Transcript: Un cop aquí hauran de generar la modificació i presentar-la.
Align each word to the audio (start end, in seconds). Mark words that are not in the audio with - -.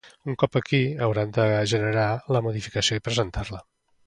Un 0.31 0.37
cop 0.43 0.55
aquí 0.59 0.79
hauran 1.07 1.35
de 1.35 1.45
generar 1.75 2.09
la 2.37 2.43
modificació 2.47 2.99
i 3.01 3.05
presentar-la. 3.11 3.63